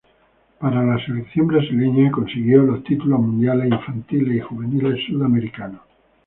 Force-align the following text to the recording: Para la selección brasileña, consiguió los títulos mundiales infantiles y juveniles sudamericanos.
Para 0.57 0.83
la 0.83 0.97
selección 1.05 1.45
brasileña, 1.45 2.09
consiguió 2.09 2.63
los 2.63 2.83
títulos 2.83 3.19
mundiales 3.19 3.69
infantiles 3.71 4.37
y 4.37 4.41
juveniles 4.41 4.97
sudamericanos. 5.05 5.81